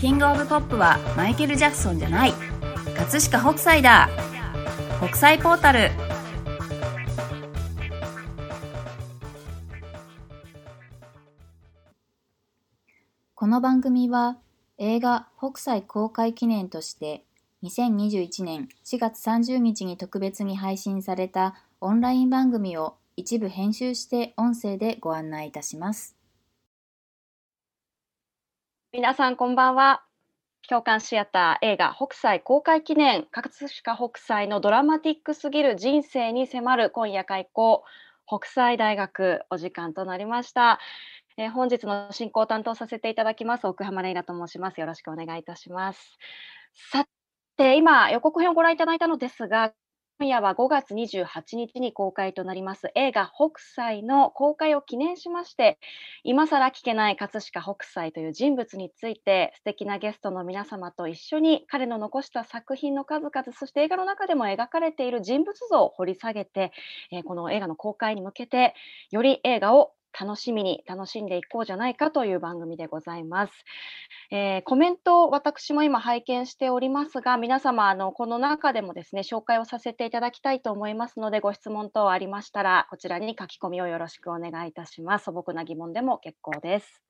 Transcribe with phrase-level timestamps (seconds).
[0.00, 2.32] キングオブポップはマイケル・ジャクソンじゃない。
[2.96, 4.08] 葛飾北斎だ。
[4.98, 5.90] 国際ポータル。
[13.34, 14.38] この番組は
[14.78, 17.24] 映画北斎公開記念として
[17.62, 26.19] 2021年4月30日に特別に配信されたオンライン番組を一部編集して音声でご案内いたします。
[28.92, 30.02] 皆さんこんばんは。
[30.68, 37.84] 共感シアター映画北斎公開記念葛飾北斎のドラマティックすぎる人生に迫る今夜開講
[38.26, 40.80] 北斎大学お時間となりました。
[41.36, 44.80] えー、本日の進行を担当させていただきます奥浜レイナと申します。
[44.80, 46.18] よろしくお願いいたします。
[46.90, 47.06] さ
[47.56, 49.72] て今予告編をご覧いただいたのですが
[50.20, 55.78] 今夜は5月28日に公開となります映画北斎の公開を記念しまして
[56.24, 66.72] 今更聞けない葛飾北斎という人物について素敵なゲストの皆様と一緒に彼の残した作品の数々そして映画の中でも描かれている人物像を掘り下げて、
[67.10, 68.74] えこの映画の公開に向けて
[69.10, 73.52] より映画を楽しみに楽しんでいこうじゃないかという番組でございます。
[74.30, 85.24] えー、コメントを私も今拝見しておりますが、皆様あのこの中でもですね紹介をさせていただきたいと思いますので、ご質問等ありましたらこちらに書き込みをよろしくお願いいたします。
[85.24, 87.02] 素朴な疑問でも結構です。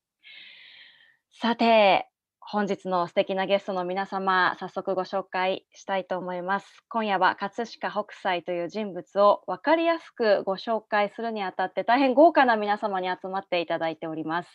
[1.32, 2.08] さて、
[2.52, 6.66] 本日の素敵なゲストの皆様、早速ご紹介したいと思います。
[6.88, 14.48] 今夜は葛飾北斎という人物を分かりやすくご紹介するにあたって大変豪華な皆様に集まっていただいております。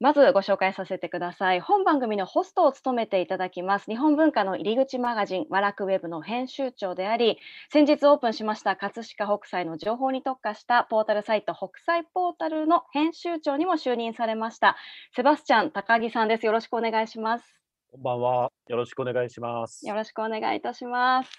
[0.00, 1.60] まずご紹介させてください。
[1.60, 3.84] 本番組のホストを務めていただきます。
[3.84, 7.36] 日本文化の入り口マガジン、ワラクウェブの編集長であり、
[7.70, 14.78] 先日オープンしました葛飾北斎の情報に特化したポータルサイト、北斎ポータルの編集長にも就任されました。
[15.14, 16.46] セバスチャン高木さんです。
[16.46, 17.60] よろしくお願いします。
[17.92, 18.50] こんばんは。
[18.68, 19.86] よろしくお願いします。
[19.86, 21.30] よろしくお願いいたします。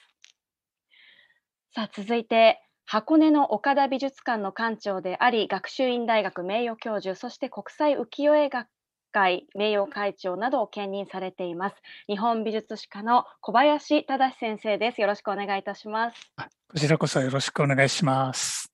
[1.74, 8.68] さあ、続いて、箱根の岡田美術館の館長であり学習院大学名誉教授そして国際浮世絵学
[9.14, 11.78] 会名誉会長などを兼任されています。
[12.10, 15.00] 日本美術史家の小林忠先生です。
[15.00, 16.34] よろしくお願いいたします。
[16.36, 18.71] こちらこそよろしくお願いします。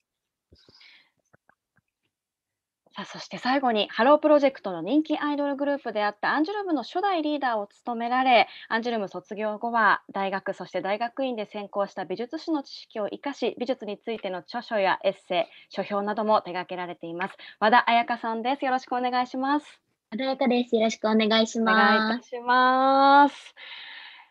[2.98, 17.36] さあそして最後にハロープロジェクトの人気アイドルグループであったアンジュルムの初代リーダーを務められアンジュルム卒業後は大学そして大学院で専攻した美術史の知識を生かし美術についての著書やエッセイ書評なども手掛けられています。
[17.60, 18.66] 和田彩花さんです。
[18.66, 19.80] よろしくお願いします。
[20.10, 20.76] 和田彩花です。
[20.76, 21.76] よろしくお願いします。
[21.76, 23.54] お願いいたします。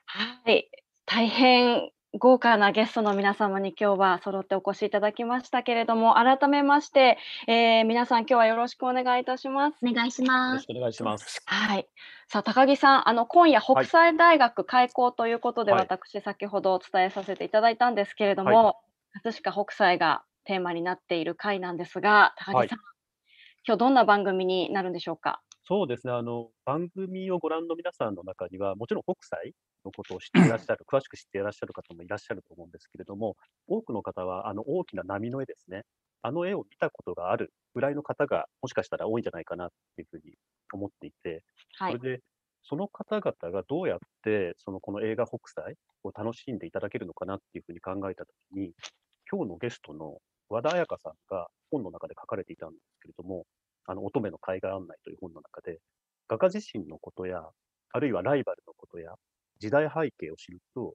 [0.07, 0.69] はい。
[1.07, 9.77] 大変豪華なゲストの皆様に今日は揃ってお越しいただきましたけれども、改めまして、えー、皆さん今日はよろしくお願いいたします。
[9.83, 10.53] お願いします。
[10.53, 11.43] よろしくお願いします。
[11.45, 11.87] はい。
[12.29, 18.71] さあ、高木さん、あの今夜北斎大学開校ということで、はい、私先ほどお伝えさせていただいたんですけれども、は
[19.17, 22.69] い、葛飾北斎がテーマになっている回なんですが、高木さん、はい、
[23.67, 25.41] 今日どんな番組になるんでしょうか？
[25.69, 29.53] そうですね、あの番組をご覧の皆さんの中には、もちろん北斎
[29.85, 35.83] のことを知っていらっしゃる、詳しく知っていらっしゃる方もいらっしゃると思うんですけれども、多くの方はあの大きな波の絵ですね、
[36.23, 40.35] あの絵を見たことがあるぐらいの方が、もしかしたら多いんじゃないかなっていうふうに
[40.73, 41.43] 思っていて、
[41.79, 42.23] はい、それで、
[42.63, 48.73] その方々がどうやってそのこの映画北斎を楽しんでいただけるのかなっていうふうに考えたときに、
[49.29, 53.47] 今日のゲストの和田彩香さんが本の中で書かれていたんですけれども、
[53.87, 55.81] あの、乙女の海岸案内という本の中で、
[56.29, 57.43] 画家自身のことや、
[57.93, 59.15] あるいはライバルのことや、
[59.59, 60.95] 時代背景を知ると、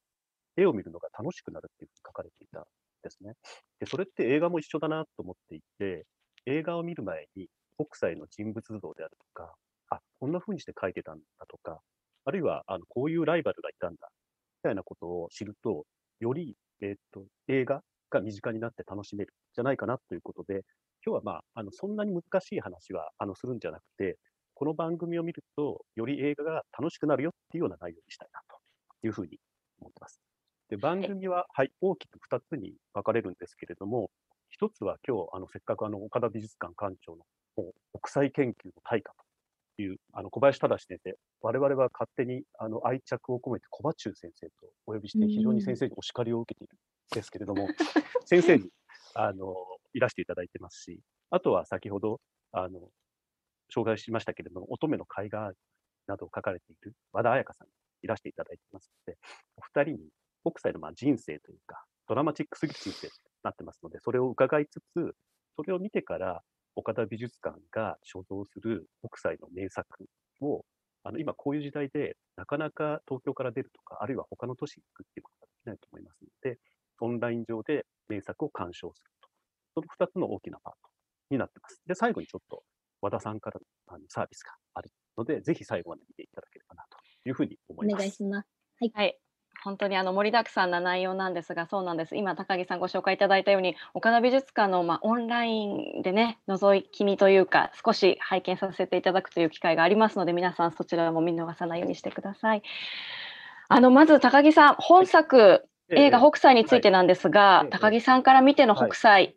[0.58, 2.64] 絵を見るのが楽しくなるっていうふうに書かれていたん
[3.04, 3.34] ですね。
[3.80, 6.06] で、それって映画も一緒だなと思っていて、
[6.46, 7.48] 映画を見る前に
[7.78, 9.56] 北斎の人物像であるとか、
[9.90, 11.82] あ、こんな風にして書いてたんだとか、
[12.26, 14.10] あるいは、あの、こういうライバルがいたんだ、
[14.64, 15.86] みたいなことを知ると、
[16.20, 20.64] より、えっ、と、映画が身近になって楽しめるんじゃないかなということで、
[21.04, 24.18] 今日はまあ、あの、そんなに難しい話は、あの、するんじゃなくて、
[24.54, 28.58] この番組を見ると、より映画が楽しくなるよっていうような内容にしたいなと
[29.08, 29.40] いうふうに
[29.80, 30.22] 思ってます。
[30.70, 34.12] で、番組は、はい、大きく2つに分かれるんですけれども、
[34.62, 37.74] 1つは今日、あの、せっかくあの、岡田美術館館長の国
[38.06, 39.14] 際研究の対価
[39.78, 44.54] という、あの、小林忠先生、我々は勝手にあの愛着を込めて小鉢中先生と
[44.86, 46.78] お呼びして、非常に先生にお叱りを受けているん
[47.16, 47.68] ですけれども、
[48.26, 48.70] 先生に
[49.16, 49.56] あの
[49.94, 51.00] いらしていただいてますし、
[51.30, 52.20] あとは先ほど、
[52.52, 52.90] あの、
[53.74, 55.54] 紹介しましたけれども、乙女の絵画
[56.08, 57.74] などを書かれている和田彩香さんに
[58.04, 59.18] いらしていただいてますので、
[59.56, 60.10] お二人に
[60.44, 65.16] 北斎のまあ人生というか、ドラマチックすぎる人生となってますので、それを伺いつつ、
[65.56, 66.42] それを見てから、
[66.76, 69.86] 岡田美術館が所蔵する北斎の名作
[70.40, 70.64] を
[71.04, 76.60] あの今こういう時代で、なかなか東京から出るとか、あるいは他の都市に行くっていうことができないと思いますので、
[77.00, 79.30] オンライン上で名作を鑑賞すると。
[79.74, 80.90] その2つの大きなパート
[81.30, 81.82] になってます。
[81.88, 82.64] で、最後にちょっと
[83.02, 86.98] 和田さんからのあのサービスがあるので、ぜひ最後まで見ていただければなと
[87.28, 87.96] いうふうに思います。
[87.96, 88.48] お願いします。
[88.80, 88.92] はい。
[88.94, 89.18] はい
[89.64, 92.16] 本当にあの盛りだくさんな内容なんですが、そうなんです。
[92.16, 102.64] 今高木さんご紹介いただいたように、岡田美術館のまあオンラインでね、覗き見というか、少し拝見させていただくという機会がありますので、皆さんそちらも見逃さないようにしてください。
[103.68, 109.36] あのまず高木さん、本作、映画北斎についてなんですが、高木さんから見ての北斎、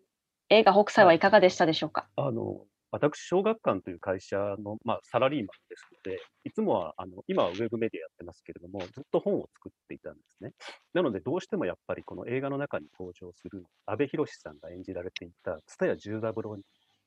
[0.50, 2.06] 映画北斎はいかがでしたでしょうか？
[2.17, 10.52] あの私、小学館という会社の、まあ、サラリーマンですので、いつもは、あの、今はウェブメディアやってますけれども、ずっと本を作っていたんですね。
[10.93, 16.62] なので、どうしてもやっぱりこの映画の中に登場する阿部寛さんが演じられていた蔦屋十三郎に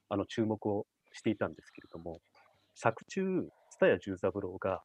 [0.09, 2.19] あの注目をしていたんですけれども、
[2.75, 3.47] 作中、
[3.79, 4.83] 蔦屋十三郎が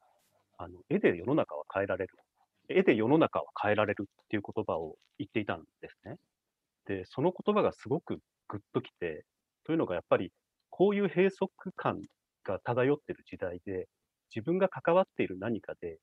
[0.57, 2.15] あの絵で世の中は変えられる。
[2.69, 6.15] 絵で世の中は変えられるっていう言葉を言っていたんですね。
[6.85, 9.25] で、その言葉がすごくグッときて、
[9.65, 10.31] というのがやっぱり
[10.69, 12.01] こういう閉塞感
[12.43, 13.87] が漂っている時代で、
[14.33, 15.99] 自分が関わっている何かで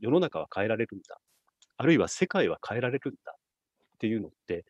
[0.00, 1.20] 世の中は変えられるんだ。
[1.76, 4.64] あるいは世界は変えられるんだっていうのって、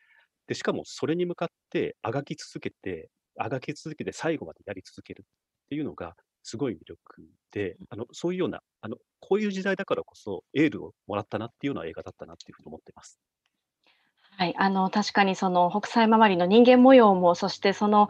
[0.47, 6.99] でしかもそれに向かってあがき続けて、あがき続けて最後までやり続けるっていうのがすごい魅力
[7.53, 13.19] で、あのそういうようなあの、こういう時代だからこそエールをもらったなっていうような映画だったなっていうふうに思ってます。
[14.39, 18.09] はい、あの確かにその北斎周りの人間模様も、そしてその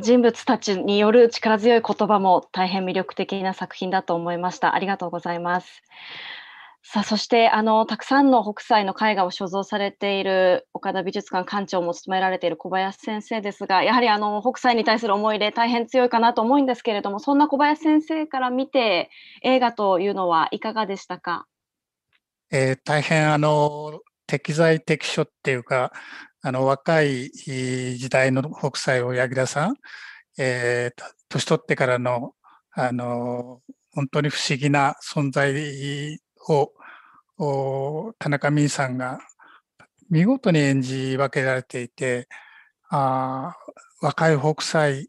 [0.00, 4.74] 人物たちによる力強い言葉も大変魅力的な作品だと思いました。
[4.74, 5.82] ありがとうございます。
[6.82, 19.10] さあ、そしてあのたくさんの北斎の絵画を所蔵されている岡田美術館館長も務められている小林先生ですが、やはりあの北斎に対する思い入れ大変強いかなと思うんですけれども、そんな小林先生から見て
[19.42, 21.46] 映画というのはいかがでしたか？
[22.52, 25.92] えー、大変あの適材適所っていうか、
[26.42, 29.74] あの若い時代の北斎を柳田さん、
[30.38, 32.34] えー、年取ってからの、
[32.72, 33.62] あの、
[33.92, 36.20] 本当に不思議な存在
[37.38, 39.18] を、田中美さんが
[40.10, 42.28] 見事に演じ分けられていて、
[42.90, 43.54] あ
[44.00, 45.08] 若い北斎、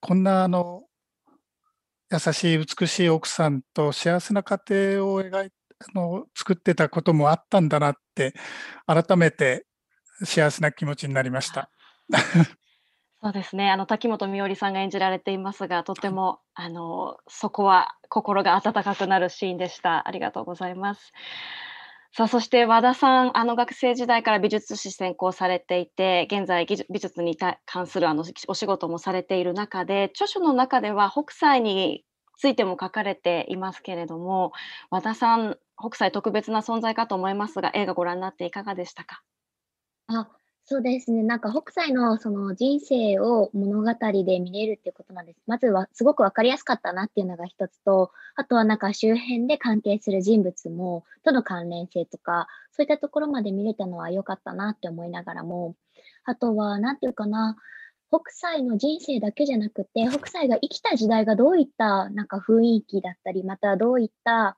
[0.00, 0.84] こんなあの、
[2.10, 5.50] 優しい美しい奥さんと幸せな家庭を描い
[5.94, 8.34] の作ってたこともあったんだなって
[8.86, 9.66] 改めて
[10.24, 11.70] 幸せな気持ちになりました。
[13.22, 13.70] そうですね。
[13.70, 20.08] あの滝本美織さんが演じられていますが、とてもあのそこは心が温かくなるシーンでした。
[20.08, 21.12] ありがとうございます。
[22.14, 32.04] さあ、そして和田さん、あの学生時代から美術史専攻されていて、現在美術に関するあのお仕事もされている中で、著書の中では北斎に
[32.36, 34.52] ついても書かれていますけれども、
[34.90, 39.22] 和田さん、北斎特別な存在かと思いますが、映画ご覧になっていかがでしたか？
[40.06, 40.28] あ、
[40.64, 41.24] そうですね。
[41.24, 45.40] なんか北斎のその人生を物語で見れるっていうことなんです。
[45.46, 55.74] まずはすごく分かりやすかったなっていうのが一つと、あとはなんか周辺で関係する人物もとの関連性とか、そういったところまで見れたのは良かったなって思いながらも、
[56.24, 57.56] あとは何ていうかな、
[58.10, 64.56] 北斎の人生だけじゃなくて、北斎が生きた時代がどういったなんか雰囲気だったり、またどういった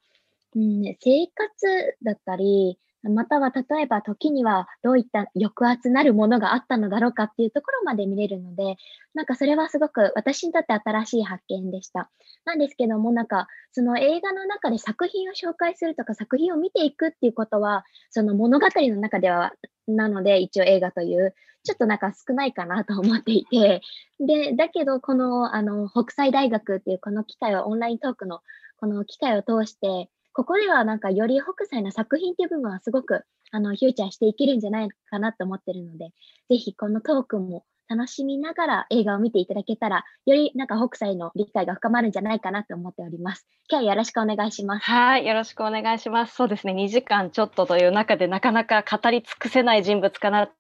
[0.57, 2.79] うん、生活だったり、
[3.11, 8.77] または例えば時にはどういった抑圧なるものがあったのだろうかっていうところまで見れるので、
[9.13, 12.11] なんかそれはすごく私にとって新しい発見でした。
[12.47, 19.53] なんですけども、なんかその映画の中で作品を紹介するとか作品を見ていくっていうことは、その物語の中では
[19.87, 23.83] なので一応映画という、ちょっとなんか少ないかなと思っていて、
[24.19, 28.41] で、だけどこのあの北斎大学っていうこの機会をオンライントークの
[28.79, 33.23] この機会を通して、ここではなんかより北斎の作品っていう部分はすごく
[33.53, 36.09] あのフューチャーしていけるんじゃないかなと思ってるので、
[36.51, 43.47] ぜひこのトークも楽しみながら映画を見ていただけたら、よりなんか北斎の理解が深まるんじゃないかなと思っております。
[43.71, 44.85] 今日はよろしくお願いします。
[44.87, 46.35] はい、よろしくお願いします。
[46.35, 50.51] そうですね、2時間ちょっとという中でなかなか語り尽くせない人物かな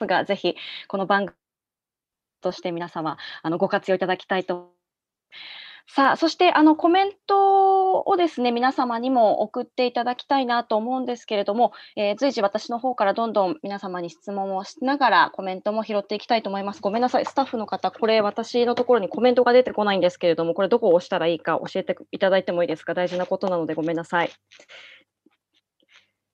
[0.00, 0.54] が、ぜひ
[0.86, 1.36] この番組
[2.42, 16.80] として皆様あのご活用いただきたいと思いますさあ、そしてあのコメントをですね、皆様にも送っていただきたいなと思うんですけれども、えー、随時私の方からどんどん皆様に質問をしながらコメントも拾っていきたいと思います。
[16.80, 22.94] ごめんなさい、スタッフの方、これ私のところにコメントが出てこないんですけれども、これどこを押したらいいか教えていただいてもいいですか？
[22.94, 24.30] 大事なことなのでごめんなさい。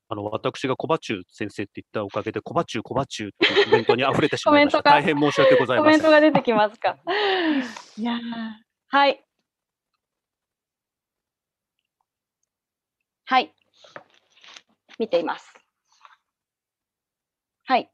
[0.09, 4.83] あの、私がコバチュウ先生って言ったおかげで、コバチュウ、コバチュウっていうコメントに溢れてしまいました。
[4.89, 6.01] 大変申し訳ございません。
[6.01, 6.97] コメントが出てきますか？
[7.99, 8.19] いや
[8.89, 9.25] はい。
[13.31, 13.53] はい。
[14.99, 15.55] 見ています。
[17.65, 17.89] はい。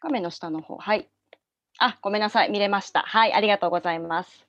[0.00, 0.76] 画面の下の方。
[0.76, 1.08] はい。
[1.80, 2.50] あ、ごめんなさい。
[2.50, 3.00] 見れました。
[3.00, 3.32] はい。
[3.32, 4.46] ありがとうございます。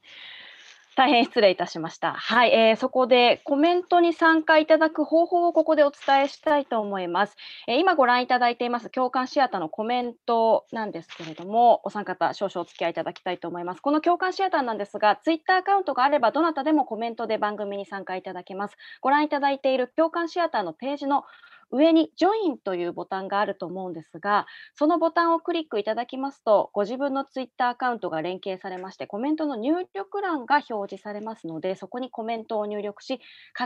[0.95, 2.13] 大変失礼いたしました。
[2.13, 7.37] はい、えーそこでコメントに参加いただく方法をここでお伝えしたいと思います。
[7.67, 13.81] えー今ご覧いただいています共感シアターのコメントなんですけれども、お三方少々お付き合いいただきたいと思います。
[13.81, 18.75] この共感シアターなんですが、ツイッターアカウントがあればどなたでもコメントで番組に参加いただけます。
[18.99, 21.23] ご覧いただいている共感シアターのページの
[21.71, 33.19] 上にジョインというボタンがあると思うんですが、そのボタンをクリックいただきますと、ご自分のツイッターアカウントが連携されまして、コメントの入力欄が表示されますので、そこにコメントを入力し、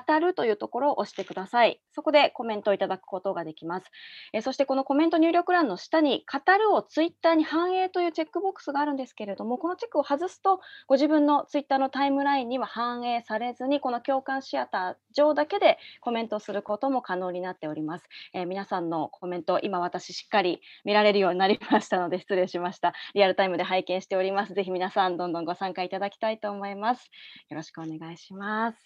[0.08, 1.82] 語るというところを押してください。
[1.92, 3.90] そこでコメントをいただくことができます。
[4.34, 17.93] えそしてこのコメント入力欄の下に、語るをツイッターに反映というチェックボックスがあるんですけれども、このチェックを外すと、ご自分のツイッターのタイムラインには反映されずに、この共感シアター上だけでコメントすることも可能になっております。
[18.34, 22.94] えー皆さんのコメント、今私しっかり見られるようになりましたので失礼しました。
[23.14, 24.54] リアルタイムで拝見しております。
[24.54, 27.10] ぜひ皆さんどんどんご参加いただきたいと思います。
[27.50, 28.78] よろしくお願いします。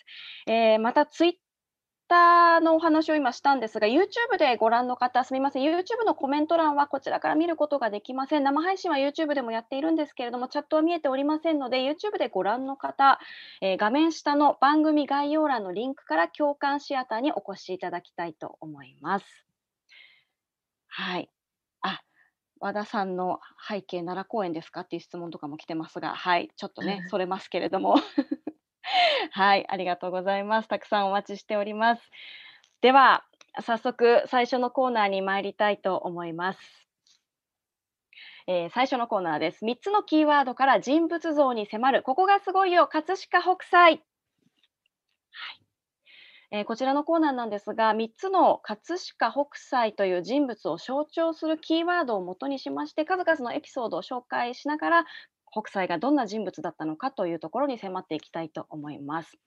[0.48, 1.47] えーまたツイッ
[2.08, 8.44] ターのお話を今したんですが、YouTube でご覧の方、すみません、YouTube のコメント欄はこちらから見ることができません。
[8.44, 13.20] 生配信は YouTube でもやっているんですけれども、チャットは見えておりませんので、YouTube でご覧の方、
[13.62, 19.26] えー画面下の番組概要欄のリンクから共感シアターにお越しいただきたいと思います。
[20.88, 21.30] はい。
[21.82, 22.02] あ、
[22.60, 24.82] 和田さんの背景奈良公園ですか？
[24.82, 27.98] っていう質問とかも来てますが、はい、ちょっとね、それますけれども。
[29.38, 30.68] はい、ありがとうございます。
[30.68, 32.02] たくさんお待ちしております。
[32.82, 33.24] では、
[33.62, 36.60] 早速最初のコーナーに参りたいと思います。
[38.48, 39.64] えー最初のコーナーです。
[39.64, 44.04] 3つのキーワードから人物像に迫る、ここがすごいよ、葛飾北斎。
[46.50, 55.06] えーこちらのコーナーなんですが、3つの葛飾北斎という人物を象徴するキーワードを元にしまして、数々のエピソードを紹介しながら、
[55.52, 59.38] 北斎がどんな人物だったのかというところに迫っていきたいと思います。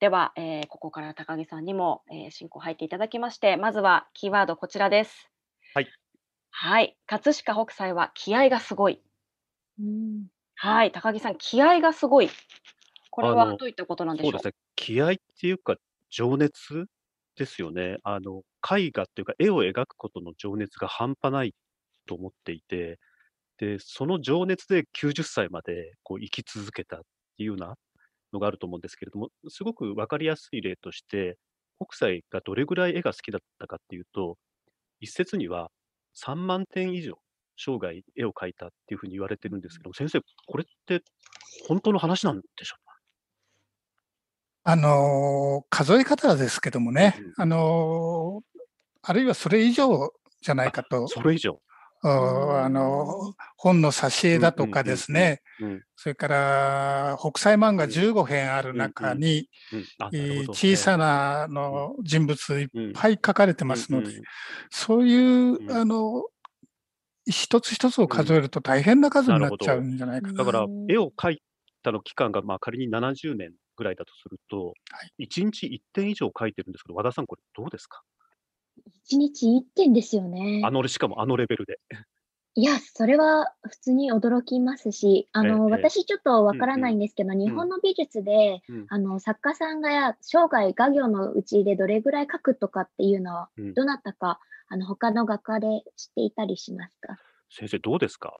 [0.00, 5.30] では、えーここから高木さんにも、えー進行入っていただきまして、まずはキーワードこちらです。
[5.74, 5.94] はい。
[6.50, 6.98] はい。
[7.06, 9.02] 葛飾北斎は気合がすごい。
[9.80, 10.92] うんはい。
[10.92, 12.30] 高木さん、気合がすごい。
[13.10, 14.40] これはどういったことなんでしょう？
[14.42, 14.60] そうですね。
[14.76, 15.76] 気合っていうか、
[16.10, 16.86] 情熱
[17.36, 17.98] ですよね。
[18.04, 21.54] あの、絵画っていうか、絵を描くことの情熱が半端ない
[22.06, 22.98] と思っていて、
[23.60, 27.00] で、その情熱で90歳までこう生き続けたっ
[27.36, 27.74] ていうような
[28.32, 31.36] のがあると思うんですけれども、すごくわかりやすい例として、
[31.78, 34.38] 北斎がどれぐらい絵が好きだったかっていうと、
[35.00, 35.70] 一説には
[36.16, 37.18] 3万点以上
[37.56, 41.02] 生涯絵を描いたっていうふうに言われてるんですけども、先生、これって
[41.68, 42.96] 本当の話なんでしょうか？
[44.64, 48.60] あのー数え方ですけどもねうん、あのー
[49.02, 50.12] あるいはそれ以上
[50.42, 51.60] じゃないかと、それ以上。
[52.02, 57.90] ああの本の挿絵だとかですね、うんそれから北斎漫画うん。
[57.90, 59.50] 15編ある中に、
[60.48, 62.92] 小さなあの人物いっうん。
[62.94, 64.22] ぱい書かれてますので、
[64.70, 65.70] そういう、うん。
[65.70, 66.24] あの
[67.26, 71.42] 一つ一つを数えると大変な数になっちゃうんじゃないかだからうん絵を描い
[71.82, 74.72] たの期間がまあ仮に70年ぐらいだとすると、は
[75.18, 75.26] い。
[75.26, 78.00] 1日1点以上描いてるんですけど、和田さん、これどうですか？
[79.04, 80.62] 一日一点ですよね。
[80.64, 80.70] あ。
[80.70, 81.78] のしかもあのレベルで。
[82.54, 88.86] いや、それは普通に驚きますし、あの、ええ私ちょっとわからないんですけど、日本の美術で、うん。
[88.88, 93.74] あの、作家さんが生涯画業のうちでどれぐらい描くとかっていうのは、うん。
[93.74, 97.16] どなたか、あの、他の画家で知っていたりしますか？
[97.50, 98.36] 先生、どうですか？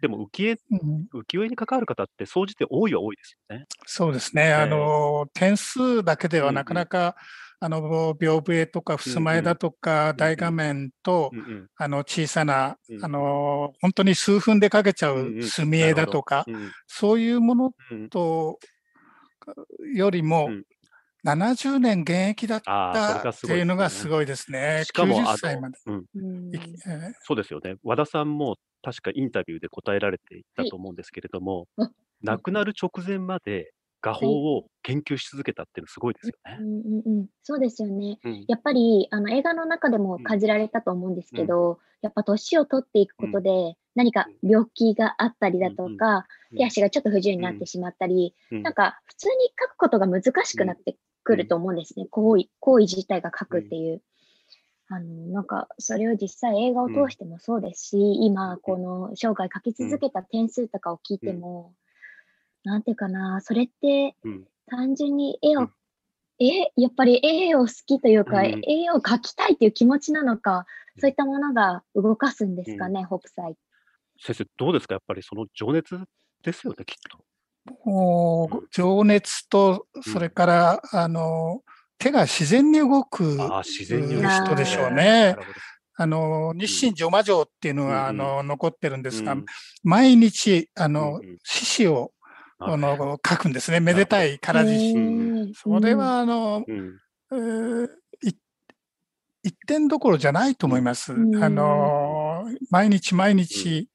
[0.00, 3.66] でも浮世絵、うん浮世絵に関わる方って、総じて多いは多いですよね。
[3.86, 7.16] そうですね、あの点数だけでうんうんはなかなか、
[7.62, 11.68] あの屏風絵とか襖絵だとか、大画面と、うんうん。
[11.76, 13.04] あの小さな、うん。
[13.04, 16.72] あの本当に数分で描けちゃう墨絵だとか、うん。
[16.86, 18.08] そういうものうん。
[18.08, 18.58] と
[19.94, 20.64] よりも、うん。
[21.22, 24.84] 70年現役だったっていうのがですごいですね。
[24.86, 25.76] しかも、90あ歳まで。
[25.86, 26.50] の、うん、
[27.20, 27.76] そうですよね。
[27.82, 31.90] 和田さんも確かインタビューで答えられていたと思うんですけれども、あ
[32.22, 36.58] 亡くなる直前まで画法を研究し続けたっていうのすごいですよね。
[36.60, 38.18] うんうんうん、そうですよね。
[38.24, 38.44] うん。
[38.48, 46.58] やっぱりあの映画の中でも感じられたと思うんですけど、やっぱ年を取っていくことで、何か病気があったりだとか、うん。
[46.58, 48.62] 手足がちょっと不自由になってしまったり、うん。
[48.62, 52.06] なんか普通に書くことが難しくなってくると思うんですね。
[52.10, 54.02] 行為、行為自体が書くっていう。
[54.92, 61.74] あの、なんか、それを実際映画を通してもそうですし、今、この生涯書き続けた点数とかを聞いても、
[62.64, 64.44] なんていうかな、それってうん。
[64.66, 65.70] 単純に絵を、うん。
[66.38, 68.62] 絵、やっぱり絵を好きというか、うん。
[68.66, 70.66] 絵を描きたいっていう気持ちなのか、
[70.98, 73.56] そういったものが動かすんですかね、北斎。
[74.22, 74.94] 先生、どうですか？
[74.94, 75.98] やっぱりその情熱
[76.42, 77.18] ですよね、きっと。
[77.84, 78.58] もうん。
[78.58, 81.62] う情熱と、うんそれから、あの、
[81.98, 84.32] 手が自然に動くああ、自然にうん動く。
[84.46, 85.36] 人でしょうなね
[85.96, 89.44] あの、日清除魔城っていうのが、あうんの、残ってるんですがうん、
[89.82, 92.19] 毎日、あのうんうん、獅子を、な
[92.60, 93.80] あの、書くんですね。
[93.80, 94.96] めでたい唐獅子。
[94.96, 95.00] う
[95.50, 95.54] ん。
[95.54, 96.98] それ、は、あの、うん。
[97.32, 97.88] えー
[98.22, 98.36] い
[99.42, 101.14] 一点どころじゃないと思います。
[101.14, 101.42] うん。
[101.42, 103.88] あの、毎日毎日、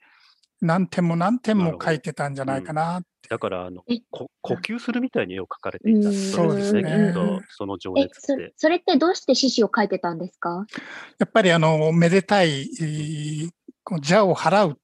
[0.61, 3.01] 何点も何点も書いてたんじゃないかな。
[3.29, 6.15] だからあの呼吸するみたいに絵を描かれていたうん。
[6.15, 7.13] そうですね、
[7.49, 8.53] その情え、熱って。
[8.55, 10.65] そそれってどうして獅子を描いてたんですか？
[11.19, 13.49] やっぱりあの、めでたい、えー
[13.83, 14.75] こう邪を払うっ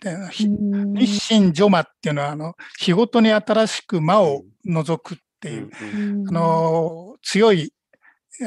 [0.00, 7.72] て言って、ひ日清除魔っていうのは、あの、日ごとに新しく魔を除くっていう、うんあの、強い、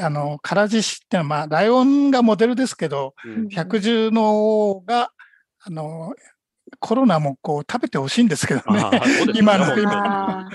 [0.00, 3.48] あの、唐獅子っていうのは、まあ、ライオンがモデルですけど、うん。
[3.48, 5.12] 百獣の王が、
[5.62, 6.14] あの、
[6.78, 9.00] コロナもこう食べてほしいんですけどね。
[9.34, 9.94] 今のもうあー
[10.46, 10.48] あ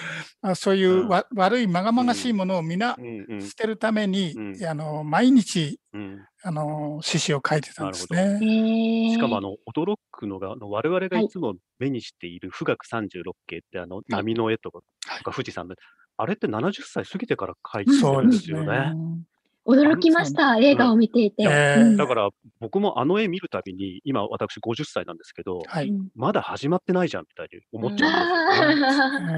[0.53, 3.25] そういうわ、悪いまがまがしいものを皆うん。
[3.27, 3.41] うん。
[3.41, 4.65] 捨てるために、うん。
[4.65, 6.19] あの毎日うん。
[6.43, 8.39] あの獅子を書いてたんですへね。
[8.41, 9.13] ー。
[9.13, 11.27] しかもあの驚くのが、あの我々がい。
[11.29, 14.81] つも目にしている富岳36景ってあの波の絵とか
[15.17, 15.75] とか富士山の、
[16.17, 18.93] あれって70歳過ぎてから描いてそるでうんですよね。
[19.65, 21.43] 驚きました、映画を見ていて。
[21.43, 21.97] ええうん。
[21.97, 25.89] だから僕もあの絵見るたびに、今私50歳なんですけど、はい。
[25.89, 26.09] うん。
[26.15, 29.37] まだ始まってないじゃんみたいに思っちゃうんですよね。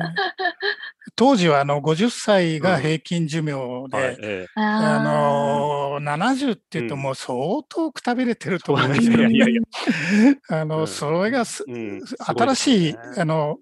[1.07, 3.51] あ当時はあの50歳が平均寿命
[3.89, 4.59] で、はいえー。
[4.59, 7.01] あの70っていうとうん。
[7.01, 9.17] もう相当くたびれてると思うんえですよ。
[9.17, 9.61] いやいやいや、
[10.61, 10.87] あの、うん。
[10.87, 12.01] それがす、うん。
[12.05, 12.99] 新しい、ね。
[13.17, 13.57] あの、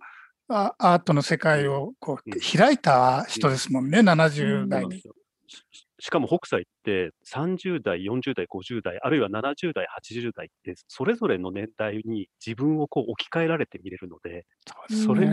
[0.48, 2.34] あアートの世界をこうん。
[2.34, 4.14] う開いた人ですもんね、70代に。
[4.14, 5.14] そうなんですよ。
[5.48, 14.46] ししかも北斎って30代、40代、50代、あるいは70代、80代って、それぞれの年代に自分をこう置き換えられて見れるので、
[14.90, 15.32] それ、じ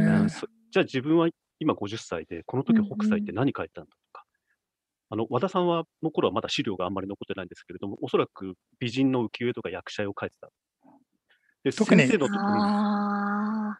[0.78, 1.28] ゃあ自分は
[1.62, 4.24] 今50歳で、この時北斎って何書いたんだとか、
[5.10, 10.50] あの和田さんはの頃はまだ資料があんまり残ってないんですけれども、おそらく美人の浮世絵とか役者絵を描いてた。
[11.64, 12.02] で特に。
[12.02, 13.78] 先生のうんあ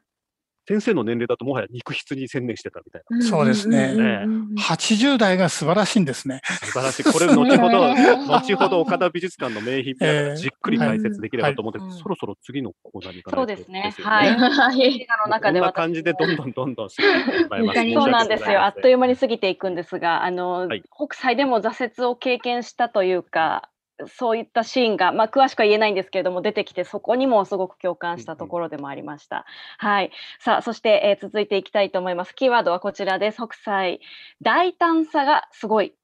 [0.68, 3.18] 先生の年齢だともはや肉筆に専念してたみたいな。
[3.18, 6.40] ーそうですねんうんうんうん80代が素晴らしいんですね。
[6.44, 7.04] 素晴らしい。
[7.04, 7.90] これ、後ほど、
[8.32, 9.94] 後ほど岡田美術館の名品
[10.36, 13.94] じっくり解説できればと思って、はいそろそろ次のコーナーに行かないとそうですね。
[13.98, 14.34] よはい。
[14.34, 17.80] はい映画の中でこんな私感じでどんどんどんどん過ぎてしまいます。
[17.82, 18.64] そうまなんですよ。
[18.64, 23.68] あっという間に過ぎぎていくんですが、あの、はい北斎でも挫折を経験したというか、
[24.08, 29.44] そういったシーンが、まあ、詳しくは言えないんですけれども、出てきて、そこにもすごく共感したところでもありました。
[29.78, 30.10] はい。
[30.40, 32.34] さあ、そして、えー続いていきたいと思います。
[32.34, 33.36] キーワードはこちらです。
[33.36, 34.00] 北斎、
[34.40, 35.94] 大胆さがすごい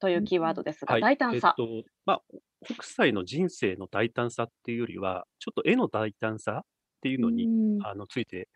[0.00, 1.02] というキーワードですが、はい。
[1.02, 1.54] 大胆さ。
[1.58, 2.22] えっと、まあ、
[2.64, 6.64] 北斎の人生の大胆さっていうよりは、ちょっと絵の大胆さっ
[7.02, 7.48] ていうのに、う
[7.78, 8.48] んあの、ついて、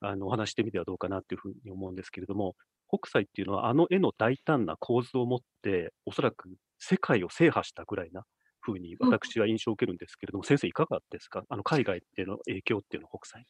[0.00, 2.56] あの、お話してみてはどうかなっていうふうに思うんですけれども、
[2.88, 6.48] 北斎っていうのは、あの絵の大胆な構図を持って、おそらく
[6.84, 8.22] 世界を制覇したぐらいな
[8.60, 11.42] 風に私は印象を受けるんですけれども、先生いかがですか？
[11.48, 13.46] あの、海外での影響っていうのは北斎に。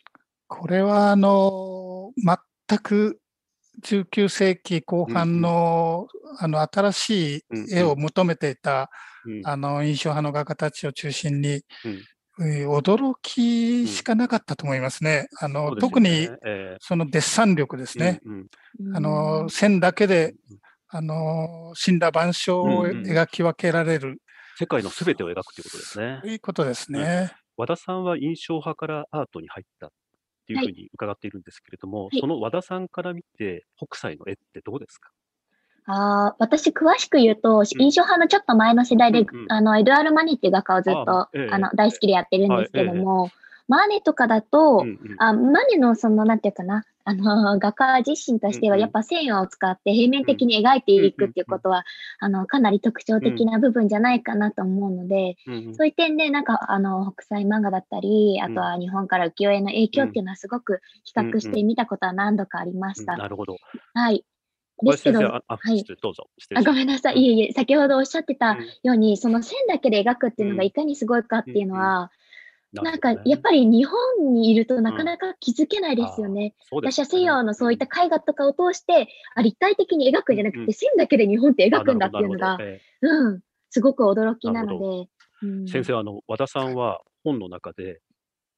[0.48, 3.20] これは、あの、全く
[3.82, 6.06] 19世紀後半の、
[6.38, 7.42] あの、新しい
[7.72, 8.90] 絵を求めていた、
[9.26, 9.46] うん。
[9.46, 12.02] あの、印象派の画家たちを中心に、うん。
[12.40, 15.28] えー驚きしかなかったと思いますね。
[15.40, 16.28] あその、うですよ特に
[16.80, 18.20] そのデッサン力ですえね。
[18.24, 18.46] うん
[18.96, 20.34] あの、線だけで、
[20.88, 23.06] あの、死んだ万象をうんうん。
[23.06, 24.20] 描き分けられる、
[24.56, 26.18] 世界のすべてを描くということですね。
[26.22, 26.28] と。
[26.28, 27.32] いうことですね。
[27.56, 29.90] 和田さんは印象派からアートに入ったっ
[30.46, 32.20] ていうふうに伺っているんですけれども、い。
[32.20, 35.10] その和田さんから見て、北斎の絵ってどうですか？
[35.86, 39.52] あー私、詳しく言うと、印象派のちょっと前の世代で、うんうん。
[39.52, 43.30] あの、エドワール・マネっていう画家をずっと、ああええの、大好きでやってるんですけどはいえ
[43.66, 44.98] マネとかだと、うんうん。
[45.18, 51.84] あマネのその、なんていうかな、あの、 画家自身としては、やっぱ線を使って平面的に描いていくっていうことは、
[52.18, 55.36] あの、かなり特徴的な部分じゃないかなと思うので、
[55.72, 63.16] そういう点で、なんか、あの、北斎漫画だったり、あとは日本から浮世絵の影響っていうのはすごく比較してみたことは何度かありました。
[63.16, 63.56] なるほど。
[63.92, 64.24] はい。
[64.76, 66.28] 小ですけど、はいどうぞ。
[66.54, 67.18] あごめんなさい。
[67.18, 72.14] いえいえ、先ほどおっしゃってたうんように、その線だけで描くっていうのがうんいかにすごいかっていうのは、た
[72.82, 76.42] なんかやっぱり日本にいるとなかなか気づけないですよね。
[76.42, 85.08] り私は西洋のそういった絵画とかを通して、あ立体的に描くんじゃなくうんて、線だけで日本って描くんだっていうのが、えうん、すごく驚きなので。
[85.42, 85.68] うん。
[85.68, 88.00] 先生、あの、和田さんは本の中で、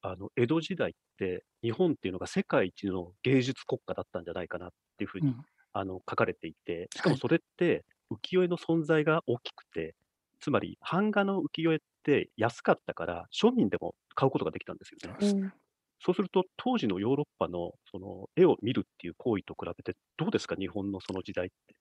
[0.01, 5.45] あの、江戸時代って日本っていうのが世界一の芸術国家だったんじゃないかなっていうふうにうん。
[5.73, 9.95] あの書かれていて、しかもはいそれって浮世絵の存在が大きくて、
[10.39, 15.17] つまり版画の浮世絵って安かったから、庶民でも買うことができたんですよね。
[15.21, 15.53] うん
[15.99, 21.76] そうすると、当時のヨーロッパのその絵を見るっていう行為と比べて、どうですか、日本のその時代って。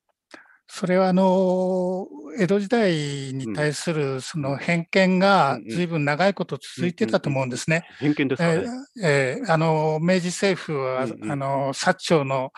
[0.69, 2.07] それはあの
[2.39, 2.93] 江戸時代
[3.33, 7.87] に対するその偏見が随分長いこと続いてたと思うんですね。
[7.99, 8.65] 偏見ですかえね。
[8.65, 8.69] ー
[9.03, 11.33] えーあの明治政府は、うんうん。
[11.33, 12.53] あの薩長の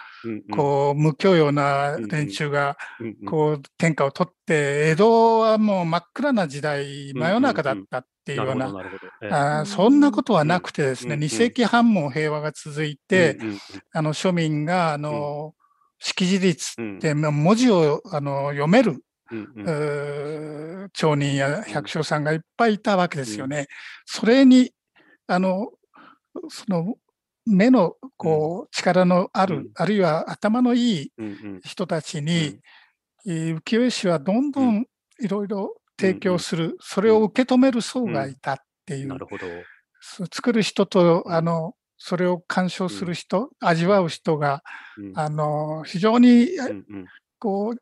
[0.51, 2.77] こう無教養な連中が
[3.27, 8.73] こう天下を取って江戸はもう真っ暗な時代うん真夜中だったっていうような。
[9.23, 9.29] ええ。
[9.31, 13.59] あーそんなことはなくてですね、うんうん2世紀半も平和が続いて、うんうん
[13.93, 15.55] あの庶民があの
[15.99, 16.97] 識字率うん。
[16.99, 20.91] ってまあ文字をあの読める、うんうん。
[20.93, 23.67] 町人や百姓さんがいっぱいいたわけですよね。
[24.07, 24.73] それに
[25.27, 25.71] あの
[26.49, 26.95] その
[27.47, 29.71] 目のこう力のある、うん。
[29.75, 31.13] あるいは頭のいい
[31.65, 32.61] 人たちに、
[33.27, 34.87] えー浮世絵師はどんどん
[35.21, 38.57] いろいろ提供する、それを受け止める層がいたっ
[38.87, 39.47] ていう、なるほど。
[40.01, 41.33] そう作る人とうん。
[41.33, 44.63] あのそれを鑑賞する人、味わう人が
[44.97, 45.13] うん。
[45.19, 47.07] あの非常にうんうん。
[47.39, 47.75] こ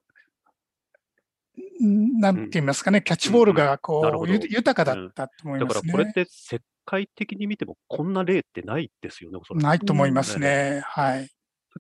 [1.80, 4.20] うんなんて言いますかね、キャッチボールがこほど。
[4.20, 5.92] うゆ豊かだったと思いだますね。
[5.92, 10.80] からこれって世界的に見てもこんな例ってないですよね、ないと思いますね。
[10.84, 11.26] はい。
[11.26, 11.30] さ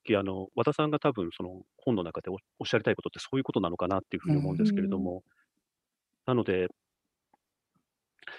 [0.00, 5.22] っきあの和田さんが多分その本の中でおおっしゃりたいことってそういうことなのかなっていうふうに思うんですけれども、
[6.26, 6.68] なので、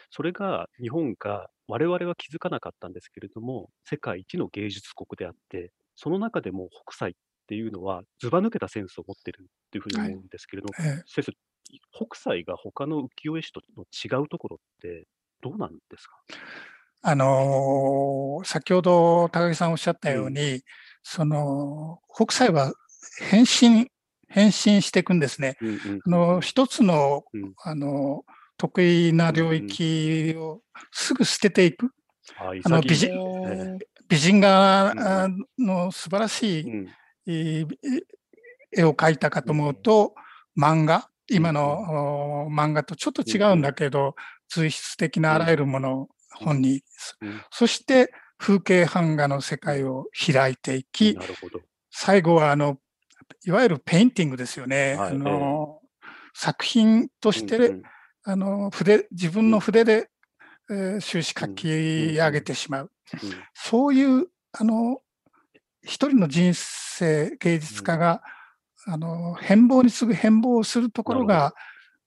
[0.10, 7.14] それが日本が我々は気づかなかったんですけれども、世界一の芸術国であって、その中でも北斎っ
[7.48, 11.04] ていうのはずば抜けたセンスを持ってるっていうふうに思うんですけれども、ええ。
[11.08, 11.34] 先生、
[11.92, 15.08] 北斎が他の浮世絵師との違うところって
[15.42, 16.16] どうなんですか？
[17.02, 20.62] あのー先ほど高木さんおっしゃったように、
[21.04, 22.74] その北斎は
[23.20, 23.90] 変身
[24.30, 25.58] 変身していくんですね。
[25.62, 26.00] うんうん。
[26.06, 27.54] あの一つのうん。
[27.64, 28.24] あの
[28.58, 31.92] 得意な領域をすぐ捨てていく。
[32.84, 33.10] 美人
[33.48, 33.78] え
[34.10, 36.62] 美人画の素晴らし
[37.26, 37.68] い
[38.72, 40.16] 絵を描いたかと思うと、
[40.58, 44.16] 漫画、今のお漫画とちょっと違うんだけど、
[44.50, 46.84] 随筆的なあらゆるものを本に、
[47.22, 47.42] うん。
[47.52, 51.18] そして風景版画の世界を開いていき。
[51.92, 52.78] 最後はあの、
[53.46, 54.96] いわゆるペインティングですよね。
[54.96, 55.82] はいあの
[56.40, 57.82] 作品として、
[58.30, 60.10] あの筆自分の筆で、
[60.70, 62.92] えー終始書き上げてしまう。
[63.24, 63.30] うん。
[63.54, 65.00] そういう、あの、
[65.82, 68.22] 一人の人生、芸術家が、
[68.86, 71.54] あの、変貌に次ぐ変貌をするところが、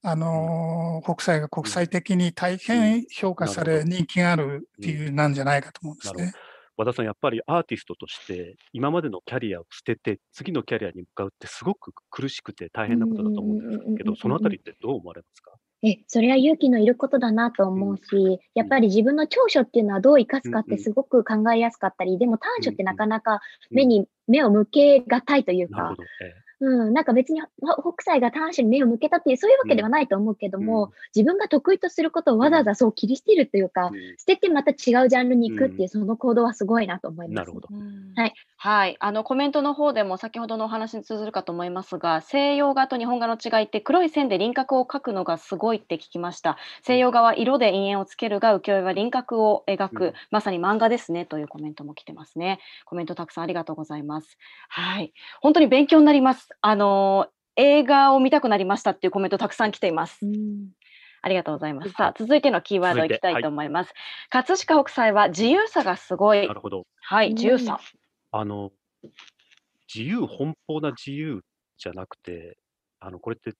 [0.03, 6.35] あの、北斎が国際的に大変評価され、人気がある理由なんじゃないかと思うんですね。
[6.77, 23.40] 和田さん、やっぱりアーティストとして、今までのキャリアを捨てて、次のキャリアに向かうってすごく苦しくて大変なことだと思うんですけど、そのあたりってどう思われますかえ、それは勇気のいることだなと思うし、やっぱり自分の長所っていうのはどう生かすかってすごく考えやすかったり、でも短所ってなかなか
[23.71, 25.97] 目に、目を向けがたいというか
[26.61, 37.37] うん、なんか別にほ北斎が短所に目を向けたっていう、そういうわけではないと思うけども、うん自分が得意とすることをわざわざそう切り捨てるというか、え捨ててまた違うジャンルに行くっていうう、んその行動はすごいなと思います。
[37.37, 37.70] なるほど。
[38.16, 38.35] はい。
[38.57, 38.96] はい。
[39.01, 46.59] あの、コメントの方でも先ほどのお話に通ずるかと思いますが、西洋画と日本画の違いって黒い線で輪郭を描くのがすごいって聞きました。
[46.83, 52.61] 西洋画は色で陰影をつけるが、浮世絵は輪郭を描く、うんまさに漫画ですねというコメントも来てますね。
[52.85, 54.37] コメントたくさんありがとうございます。
[54.68, 55.12] はい。
[55.40, 56.50] 本当に勉強になります。
[56.61, 60.25] あの、映画を見たくなりましたっていうコメントたくさん来ています。
[60.25, 60.71] うん
[61.23, 61.93] ありがとうございます。
[61.93, 63.93] さあ、続いてのキーワード続いきたいと思います。
[64.31, 66.55] 葛飾北斎は自由さがすごいな。
[66.55, 66.87] るほど。
[67.03, 67.79] はい、自由さ。
[68.33, 68.73] あの、
[69.93, 71.43] 自由奔放な自由
[71.77, 72.59] じゃなくて、
[73.01, 73.53] あの、これって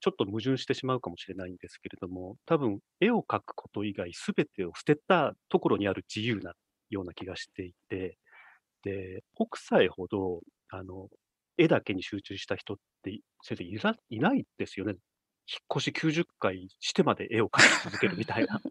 [0.00, 6.54] ちょっと矛盾してしまうかもしれないんですけれども、多分絵を描くこと以外すべてを捨てたところにある自由な
[6.90, 8.18] ような気がしていて、
[8.82, 11.08] で、北斎ほど、あの、
[11.56, 14.92] 絵だけに集中した人って先生いらいないですよね。
[14.92, 15.00] 引っ
[15.78, 18.60] 越し90回してまで絵を描き続けるみたいな。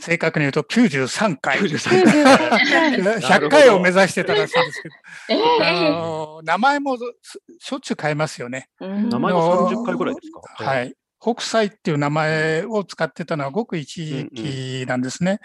[0.00, 1.58] 正確に言うと93回。
[1.58, 3.00] 93回。
[3.20, 4.94] 100 回を目指してたらしいんですけど、
[5.28, 8.70] えあえの名前もすしょっちゅう変えますよね。
[8.80, 10.64] うん名前も30回ぐらいですか？
[10.64, 10.94] はい。
[11.20, 15.40] 北斎っていう名前を使ってたのはごく一時期なんですね。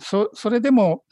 [0.00, 1.04] そそれでも、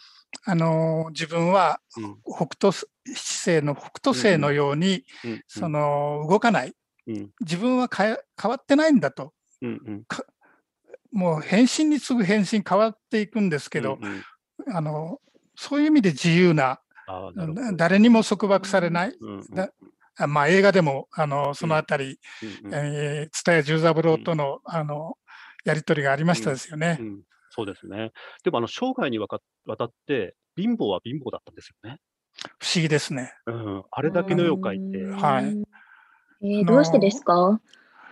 [0.45, 2.73] あの自分はうん北斗
[3.15, 5.05] 七星の北斗星のように、
[5.47, 6.75] その動かない。
[7.07, 7.31] うん。
[7.41, 9.33] 自分は変え変わってないんだと。
[11.11, 13.99] もう変身に次ぐ変身変わっていくんですけど、
[14.69, 15.21] あの
[15.57, 16.81] そういう意味で自由な、
[17.77, 19.17] 誰にも束縛されない、
[20.29, 22.21] まあ、映画でもあのそのあたり、
[23.33, 25.17] 蔦屋十三郎との,、あの
[25.65, 26.99] やり取りがありましたですよね。
[27.01, 27.23] うん。
[27.51, 28.13] そうですね。
[28.45, 29.37] でも、あの、生涯にわた
[29.85, 31.99] って、貧乏は貧乏だったんですよね。
[32.59, 33.33] 不思議ですね。
[33.47, 33.83] うん。
[33.91, 35.45] あれだけの絵を描いて、うんはい。
[35.45, 37.61] えーどうしてですか？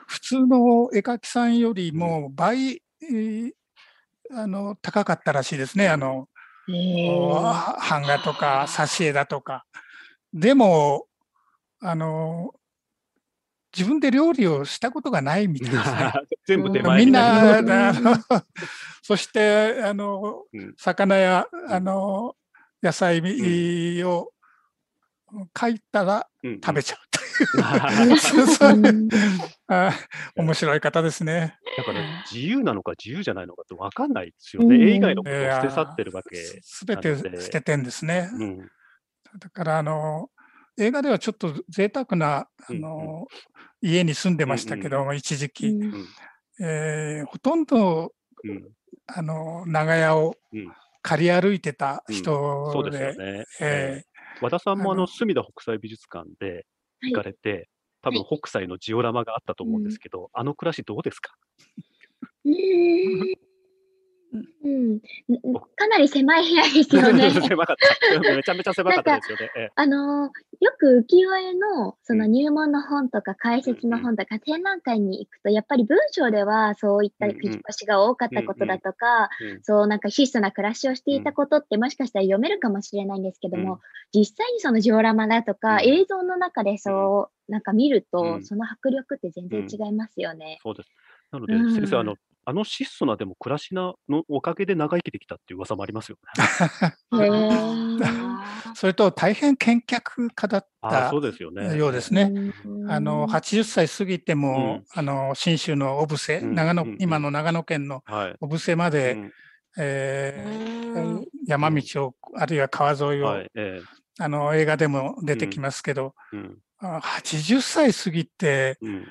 [0.08, 3.52] 普通の絵描きさんよりも倍、えー
[4.32, 5.88] あの高かったらしいですね。
[5.88, 6.28] あの
[6.68, 9.64] えー版画とか挿絵だとか。
[10.34, 11.06] でも、
[11.80, 12.52] あの、
[13.76, 16.12] 自分で料理をしたことがないみたいですね。
[16.46, 17.62] 全部手前にみんな、
[19.02, 22.34] そして、あのうん、魚や、あの、
[22.86, 23.20] 野菜
[24.04, 24.30] を
[25.54, 29.08] 描いたらうんうん食べちゃうという。
[30.36, 31.58] 面白い方ですね。
[31.76, 34.76] だから自由なのか自由じゃないのかって分かんないですよね。
[34.76, 36.36] うん絵以外のことを捨て去ってるわけ。
[36.62, 38.30] すべて捨ててんですね。
[38.32, 38.58] うん。
[39.38, 40.30] だから、あの、
[40.78, 43.26] 映画ではちょっと贅沢な、あうんの、
[43.82, 46.06] 家に住んでましたけど、一時期、うん
[46.60, 48.68] えーほとんど、うん。
[49.08, 50.72] あの、長屋をうん
[51.08, 52.14] 借り歩いてたうん。
[52.14, 53.44] 人そうですよで、ね。
[53.60, 54.02] え
[54.40, 56.66] 和田さんもあの、隅田北斎美術館で
[57.00, 57.12] はい。
[57.12, 57.68] 行かれて、
[58.02, 61.34] 多分北斎のジオラマがあったと思うんですけど、あの暮らしどうですか？
[62.44, 63.45] うーん
[64.64, 65.00] うん、
[65.76, 67.30] かなり狭い部屋ですよね。
[67.48, 68.20] 狭かった。
[68.20, 69.50] めちゃめちゃ狭かったですよね。
[69.56, 69.70] ええ。
[69.74, 72.32] あのーよく浮世絵のそのうん。
[72.32, 83.80] 入門の本とか解説の本とか展覧会に行くと、やっぱり文章ではそういったうんうん口越しが多かったことだとか、うんそうなんか質素な暮らしをしていたことってもしかしたら読めるかもしれないんですけども、うん。
[84.18, 85.80] 実際にそのジオラマだとか、うん。
[85.82, 88.44] 映像の中でそうなんか見ると、うん。
[88.44, 90.58] その迫力って全然違いますよね。
[90.62, 90.90] そうです。
[91.32, 92.16] なので、うん先生、あの、
[92.48, 96.94] あの質素なでも暮らしなのおかげで長生きできたっていう噂もありますよね。
[98.76, 101.76] それと大変健脚家だったそうですよね。
[101.76, 102.30] ようですね。
[102.64, 108.36] うんあの80歳過ぎても、うんあの信州の小布施、うん長野うんうん今の長野県のはい。
[108.38, 109.32] 小布施まで、うん
[109.78, 113.50] えーうん山道を、あるいは川沿いを、はい。
[113.56, 113.80] え
[114.20, 116.58] あの映画でも出てきますけど、えうん。
[116.78, 119.06] あ80歳過ぎて、うん。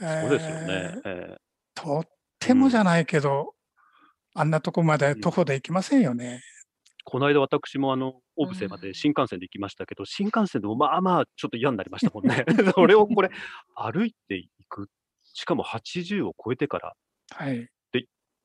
[0.00, 1.00] えそうですよねー。
[1.04, 1.36] ええ
[1.74, 2.08] とっ
[2.40, 3.54] てもじゃないけど、
[4.34, 6.42] あんなとこまで徒歩で行きませんよね。
[7.04, 12.44] この間私もあの、小布施まで新幹線で行きましたけど、新幹線でもまあまあちょっと嫌になりましたもんね。
[12.74, 13.30] それをこれ、
[13.76, 14.88] 歩いていく。
[15.32, 16.94] しかも80を超えてから
[17.30, 17.68] はい。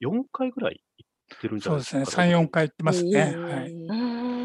[0.02, 2.00] 4回ぐらい行ってるんじゃそうですね。
[2.00, 2.22] ないですか。
[2.24, 3.34] 3、4回行ってますね。
[3.36, 3.72] うんはい。
[3.72, 4.36] うん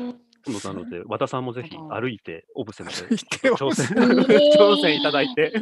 [0.64, 3.88] なので、和田さんもぜひ歩いて、小布施まで挑戦、
[4.56, 5.52] 挑戦いただいて。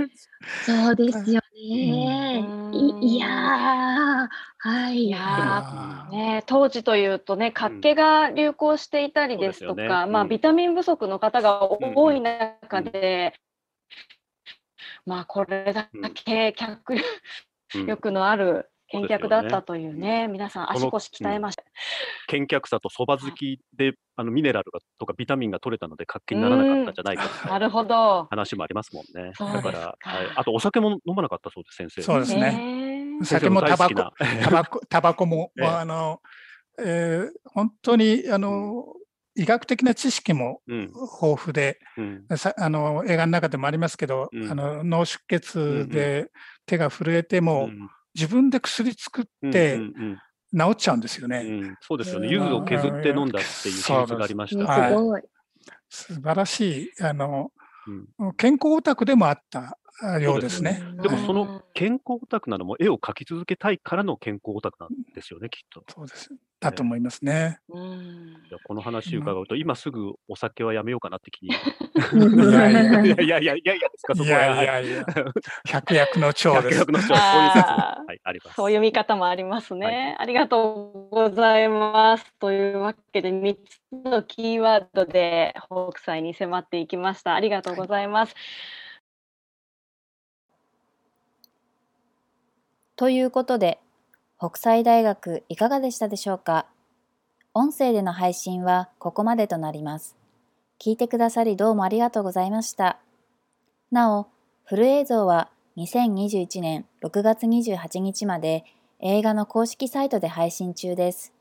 [0.65, 2.45] そうですよね。
[2.47, 2.75] うん。
[2.75, 5.05] いいやー、はい。
[5.05, 10.29] いやね、当時というとね、活気が流行していたりですとそうですよか、まあ、ねうん。
[10.29, 13.35] ビタミン不足の方がうん多い中で、
[15.07, 16.95] まあ、これだけ脚
[17.75, 17.87] うん。
[17.87, 21.63] 力のある見客だったというね、皆さん足腰鍛えました。
[22.33, 28.27] 見客さとそば好きで、あのミネラルがとかビタミンが取れたので活気にならなかったんじゃないかなるほど。
[28.31, 29.33] 話もありますもんね。
[29.39, 32.03] だか、らはいあとお酒も飲まなかったそうです、先生。
[32.03, 32.41] そうですね。
[33.19, 35.67] ね酒もタバコ、タバコ、 タバコも、ええ。
[35.67, 36.21] あの、
[36.81, 38.85] えー本当に、あの、
[39.35, 44.51] 医学的な知識もうん、豊富で、うん、さあの映画の中でもありますけど、うん。
[44.51, 46.31] あの脳出血で
[46.67, 50.19] 手が震えても、うん自分で薬作うんってうんうん
[50.59, 51.39] 治っちゃうんですよね。
[51.39, 52.27] うんそうですよね。
[52.27, 54.73] うん柚子を削って飲んだっていう記述がありましねた。
[54.73, 55.23] はい。
[55.91, 57.53] 素晴らしいあの
[58.19, 59.77] うん健康オタクでもあったあ
[60.21, 60.81] ようですね。
[60.83, 65.85] うんでもその健康オタクなのも絵を描き続けたいからの健康オタクなんですよね、きっと。
[65.89, 66.31] そうです。
[66.61, 67.61] だと思いますね。
[67.69, 71.51] この話を伺うと、今すぐお酒はやめようかなって気に。
[71.55, 74.39] いやいやいやいやいやいやいやですか、そこは。
[74.39, 75.07] いやいやいや、
[75.67, 76.79] 百薬の長です。
[76.79, 78.55] 百薬の長そういう説あーはい、あります。
[78.57, 80.17] そういう見方もありますね。
[80.19, 82.35] ありがとうございます。
[82.41, 87.35] というわけで、3つのキーワードで北斎に迫っていきました。
[87.35, 88.35] ありがとうございます。
[92.99, 93.79] ということで、
[94.41, 96.67] 北斎大学いかがでしたでしょうか？
[97.55, 100.17] 音声での配信はここまでとなります。
[100.81, 102.99] 聞いてくださりどうもありがとうございました。
[103.93, 104.27] なお、
[104.65, 108.65] フル映像は2021年6月28日まで
[108.99, 111.33] 映画の公式サイトで配信中です。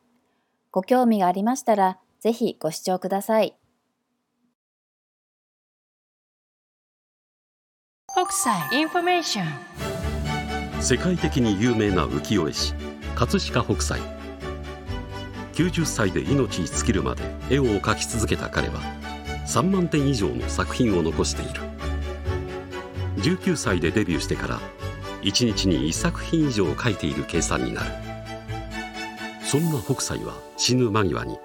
[0.70, 3.56] ご興味がありましたら、ぜひご視聴ください。
[8.10, 9.87] 北斎インフォメーション
[10.80, 12.74] 世界的に有名な浮世絵師
[13.16, 14.00] 葛飾北斎。
[15.54, 18.80] 90歳で命尽きるまで絵を描き続けた彼は
[19.48, 21.62] 3万点以上の作品を残している。
[23.18, 24.60] 19歳でデビューしてから
[25.24, 27.90] 1日に1作品以上描いている計算になる。
[29.42, 31.40] そんな北斎は死ぬ間際に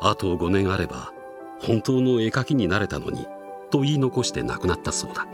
[0.00, 1.12] あと5年あれば
[1.60, 3.26] 本当の絵描きになれたのに
[3.70, 5.26] と言い残して亡くなったそうだ。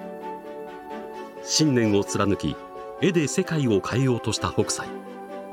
[1.43, 2.57] 信念を貫き
[3.01, 4.87] 絵で世界を変えようとした北斎。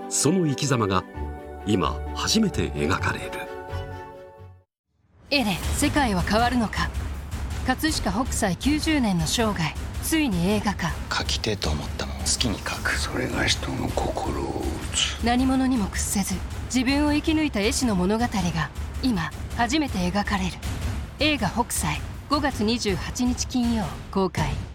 [0.10, 1.04] その生き様が
[1.66, 3.32] 今初めて描かれる。
[5.32, 6.90] 絵で世界は変わるのか。
[7.66, 9.74] 葛飾北斎90年の生涯。
[10.04, 10.92] ついに映画化。
[11.12, 12.92] 書きてえと思ったもん好きに書く。
[12.92, 15.26] それが人の心を打つ。
[15.26, 16.36] 何者にも屈せず
[16.74, 18.30] 自分を生き抜いた絵師の物語が
[19.02, 20.52] 今初めて描かれる。
[21.20, 24.71] 映画「北斎」5月28日金曜公開